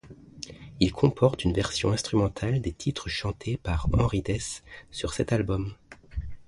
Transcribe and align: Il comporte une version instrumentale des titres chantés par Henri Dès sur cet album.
Il 0.79 0.91
comporte 0.91 1.43
une 1.43 1.53
version 1.53 1.91
instrumentale 1.91 2.59
des 2.59 2.71
titres 2.73 3.07
chantés 3.07 3.57
par 3.57 3.87
Henri 3.93 4.23
Dès 4.23 4.39
sur 4.89 5.13
cet 5.13 5.31
album. 5.31 5.75